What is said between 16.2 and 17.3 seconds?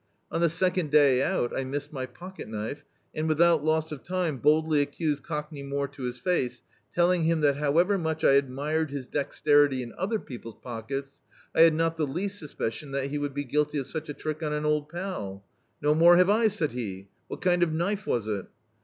I," said he.